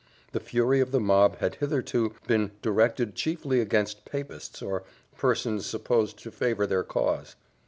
[0.31, 4.83] The fury of the mob had hitherto been directed chiefly against papists, or
[5.15, 7.35] persons supposed to favour their cause.